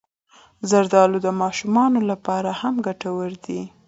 زردالو 0.69 1.17
د 1.25 1.27
ماشومانو 1.41 1.99
لپاره 2.11 2.49
هم 2.61 2.75
ګټور 2.87 3.31
دی. 3.45 3.61